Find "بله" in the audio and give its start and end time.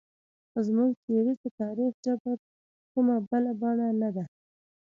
3.29-3.51